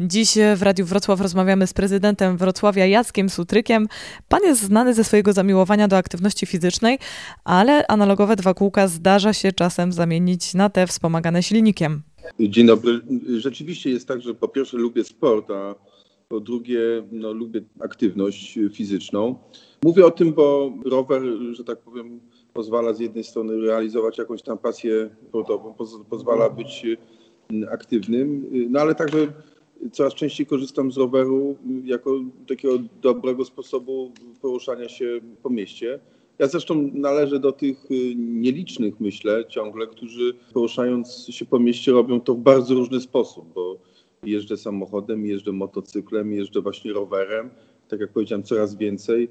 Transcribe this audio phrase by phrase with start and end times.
[0.00, 3.86] Dziś w Radiu Wrocław rozmawiamy z prezydentem Wrocławia Jackiem Sutrykiem.
[4.28, 6.98] Pan jest znany ze swojego zamiłowania do aktywności fizycznej,
[7.44, 12.02] ale analogowe dwa kółka zdarza się czasem zamienić na te wspomagane silnikiem.
[12.40, 13.00] Dzień dobry.
[13.36, 15.74] Rzeczywiście jest tak, że po pierwsze lubię sport, a
[16.28, 16.80] po drugie
[17.12, 19.38] no, lubię aktywność fizyczną.
[19.84, 21.22] Mówię o tym, bo rower,
[21.52, 22.20] że tak powiem,
[22.52, 25.74] pozwala z jednej strony realizować jakąś tam pasję sportową,
[26.10, 26.86] pozwala być
[27.70, 29.18] aktywnym, no ale także
[29.92, 34.12] coraz częściej korzystam z roweru jako takiego dobrego sposobu
[34.42, 36.00] poruszania się po mieście.
[36.38, 42.20] Ja zresztą należę do tych y, nielicznych, myślę, ciągle, którzy poruszając się po mieście robią
[42.20, 43.78] to w bardzo różny sposób, bo
[44.22, 47.50] jeżdżę samochodem, jeżdżę motocyklem, jeżdżę właśnie rowerem.
[47.88, 49.28] Tak jak powiedziałem, coraz więcej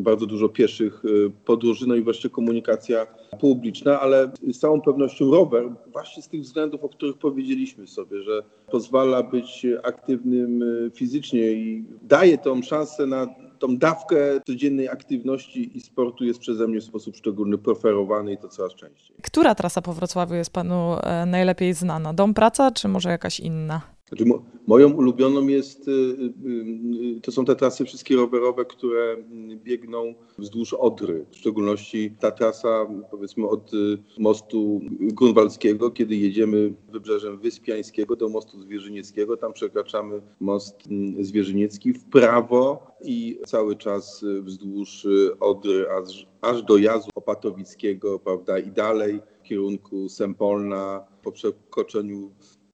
[0.00, 3.06] bardzo dużo pieszych y, podróży, no i wreszcie komunikacja
[3.40, 8.42] publiczna, ale z całą pewnością rower, właśnie z tych względów, o których powiedzieliśmy sobie, że
[8.70, 13.26] pozwala być aktywnym y, fizycznie i daje tą szansę na
[13.58, 18.48] tą dawkę codziennej aktywności i sportu jest przeze mnie w sposób szczególny preferowany i to
[18.48, 19.16] coraz częściej.
[19.22, 22.12] Która trasa po Wrocławiu jest panu e, najlepiej znana?
[22.14, 23.80] Dom, praca czy może jakaś inna?
[24.10, 29.16] Znaczy, mo, moją ulubioną jest, y, y, y, to są te trasy wszystkie rowerowe, które
[29.54, 31.26] biegną wzdłuż Odry.
[31.30, 33.70] W szczególności ta trasa powiedzmy od
[34.18, 39.36] mostu Grunwaldzkiego, kiedy jedziemy wybrzeżem Wyspiańskiego do mostu Zwierzynieckiego.
[39.36, 40.76] Tam przekraczamy most
[41.20, 45.06] Zwierzyniecki w prawo i cały czas wzdłuż
[45.40, 52.30] Odry aż, aż do Jazu Opatowickiego, prawda, i dalej w kierunku Sempolna po przekroczeniu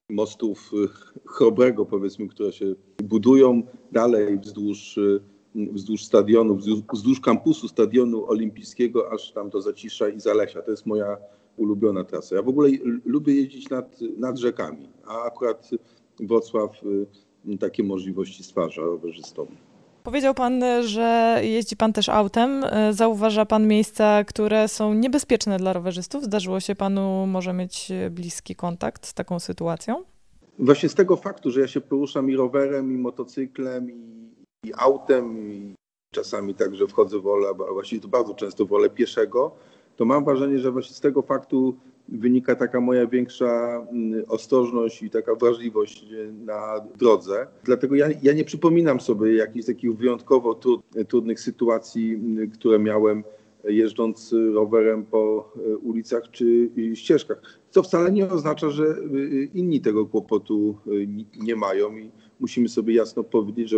[0.09, 0.87] mostów y,
[1.25, 5.21] chrobrego, powiedzmy, które się budują dalej wzdłuż, y,
[5.55, 10.61] wzdłuż stadionu, wzdłuż, wzdłuż kampusu stadionu olimpijskiego, aż tam do Zacisza i Zalesia.
[10.61, 11.17] To jest moja
[11.57, 12.35] ulubiona trasa.
[12.35, 12.69] Ja w ogóle
[13.05, 15.69] lubię jeździć nad, nad rzekami, a akurat
[16.19, 16.83] Wrocław
[17.45, 19.47] y, takie możliwości stwarza rowerzystom.
[20.07, 22.65] Powiedział Pan, że jeździ Pan też autem.
[22.91, 26.23] Zauważa Pan miejsca, które są niebezpieczne dla rowerzystów?
[26.23, 30.03] Zdarzyło się Panu może mieć bliski kontakt z taką sytuacją?
[30.59, 34.29] Właśnie z tego faktu, że ja się poruszam i rowerem, i motocyklem, i,
[34.63, 35.73] i autem, i
[36.13, 39.51] czasami także wchodzę wolę, a właściwie to bardzo często wolę pieszego,
[39.95, 41.77] to mam wrażenie, że właśnie z tego faktu
[42.09, 46.05] wynika taka moja większa mm, ostrożność i taka wrażliwość
[46.45, 47.47] na drodze.
[47.63, 50.59] Dlatego ja, ja nie przypominam sobie jakichś takich wyjątkowo
[51.07, 53.23] trudnych sytuacji, mm, które miałem
[53.63, 57.41] jeżdżąc rowerem po e, ulicach czy ścieżkach.
[57.69, 58.95] Co wcale nie oznacza, że e,
[59.53, 60.89] inni tego kłopotu e,
[61.43, 63.77] nie mają i musimy sobie jasno powiedzieć, że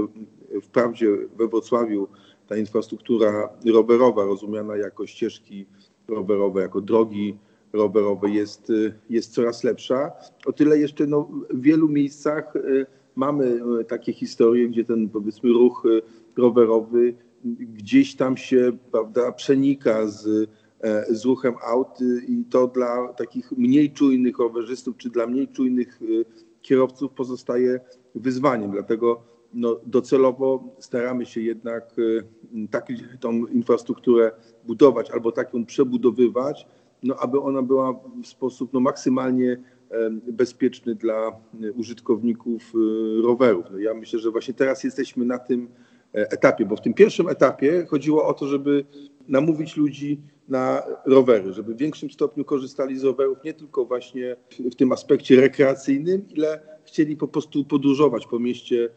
[0.61, 1.07] wprawdzie
[1.37, 2.07] we Wrocławiu
[2.47, 5.65] ta infrastruktura rowerowa, rozumiana jako ścieżki
[6.07, 7.37] rowerowe, jako drogi
[7.73, 8.71] rowerowe jest,
[9.09, 10.11] jest coraz lepsza.
[10.45, 12.53] O tyle jeszcze no, w wielu miejscach
[13.15, 15.83] mamy takie historie, gdzie ten powiedzmy ruch
[16.37, 17.13] rowerowy
[17.43, 20.49] gdzieś tam się prawda, przenika z,
[20.81, 25.99] e, z ruchem aut i to dla takich mniej czujnych rowerzystów czy dla mniej czujnych
[26.61, 27.79] kierowców pozostaje
[28.15, 28.71] wyzwaniem.
[28.71, 29.21] Dlatego
[29.53, 31.95] no, docelowo staramy się jednak
[32.71, 32.87] tak,
[33.19, 34.31] tą infrastrukturę
[34.63, 36.67] budować albo tak ją przebudowywać,
[37.03, 37.93] no, aby ona była
[38.23, 39.57] w sposób no, maksymalnie
[40.31, 41.31] bezpieczny dla
[41.75, 42.73] użytkowników
[43.23, 43.65] rowerów.
[43.71, 45.69] No, ja myślę, że właśnie teraz jesteśmy na tym
[46.15, 48.85] E, etapie, bo w tym pierwszym etapie chodziło o to, żeby
[49.27, 54.35] namówić ludzi na rowery, żeby w większym stopniu korzystali z rowerów nie tylko właśnie
[54.71, 58.89] w tym aspekcie rekreacyjnym, ile chcieli po prostu podróżować po mieście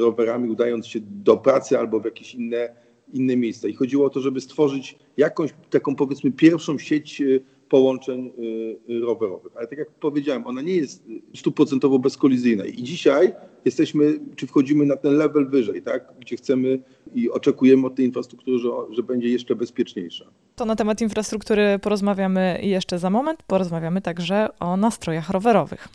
[0.00, 2.74] rowerami, udając się do pracy albo w jakieś inne,
[3.12, 3.68] inne miejsca.
[3.68, 7.24] I chodziło o to, żeby stworzyć jakąś taką powiedzmy pierwszą sieć e,
[7.72, 9.52] połączeń y, y, rowerowych.
[9.56, 11.04] Ale tak jak powiedziałem, ona nie jest
[11.36, 12.64] stuprocentowo bezkolizyjna.
[12.64, 13.32] I dzisiaj
[13.64, 16.12] jesteśmy, czy wchodzimy na ten level wyżej, tak?
[16.20, 16.82] gdzie chcemy
[17.14, 20.24] i oczekujemy od tej infrastruktury, że, że będzie jeszcze bezpieczniejsza.
[20.56, 23.42] To na temat infrastruktury porozmawiamy jeszcze za moment.
[23.42, 25.88] Porozmawiamy także o nastrojach rowerowych.